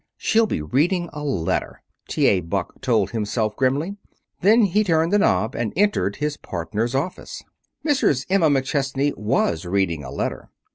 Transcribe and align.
"She'll 0.17 0.47
be 0.47 0.63
reading 0.63 1.11
a 1.13 1.23
letter," 1.23 1.83
T. 2.09 2.25
A. 2.25 2.39
Buck 2.39 2.81
told 2.81 3.11
himself 3.11 3.55
grimly. 3.55 3.97
Then 4.39 4.63
he 4.63 4.83
turned 4.83 5.13
the 5.13 5.19
knob 5.19 5.53
and 5.55 5.71
entered 5.75 6.15
his 6.15 6.37
partner's 6.37 6.95
office. 6.95 7.43
Mrs. 7.85 8.25
Emma 8.27 8.49
McChesney 8.49 9.15
was 9.15 9.63
reading 9.63 10.03
a 10.03 10.09
letter. 10.09 10.49